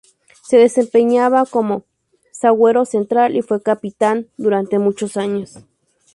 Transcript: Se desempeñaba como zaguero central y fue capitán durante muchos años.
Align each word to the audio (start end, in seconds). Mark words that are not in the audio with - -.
Se 0.47 0.57
desempeñaba 0.57 1.45
como 1.45 1.83
zaguero 2.33 2.85
central 2.85 3.35
y 3.35 3.43
fue 3.43 3.61
capitán 3.61 4.25
durante 4.35 4.79
muchos 4.79 5.15
años. 5.15 5.59